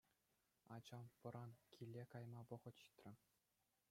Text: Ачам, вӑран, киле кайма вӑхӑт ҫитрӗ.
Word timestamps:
Ачам, 0.75 1.05
вӑран, 1.19 1.51
киле 1.73 2.03
кайма 2.13 2.41
вӑхӑт 2.49 2.75
ҫитрӗ. 2.85 3.11